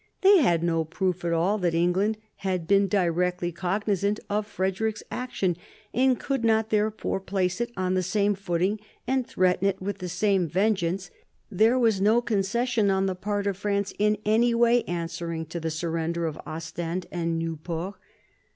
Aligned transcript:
They 0.21 0.39
had 0.39 0.63
no 0.63 0.83
proof 0.83 1.23
at 1.23 1.31
all 1.31 1.59
that 1.59 1.75
England 1.75 2.17
had 2.37 2.65
been 2.67 2.87
directly 2.87 3.51
cognisant 3.51 4.19
of 4.31 4.47
Frederick's 4.47 5.03
action, 5.11 5.55
and 5.93 6.19
could 6.19 6.43
not 6.43 6.71
therefore 6.71 7.19
place 7.19 7.61
it 7.61 7.71
on 7.77 7.93
the 7.93 8.01
same 8.01 8.33
footing 8.33 8.79
and 9.05 9.27
threaten 9.27 9.67
it 9.67 9.79
with 9.79 9.99
the 9.99 10.09
same 10.09 10.47
vengeance; 10.47 11.11
there 11.51 11.77
was 11.77 12.01
no 12.01 12.19
concession 12.19 12.89
on 12.89 13.05
the 13.05 13.13
part 13.13 13.45
of 13.45 13.57
France 13.57 13.93
in 13.99 14.17
any 14.25 14.55
way 14.55 14.81
answering 14.85 15.45
to 15.45 15.59
the 15.59 15.69
surrender 15.69 16.25
of 16.25 16.39
Ostend 16.47 17.05
and 17.11 17.37
Nieuport. 17.37 17.93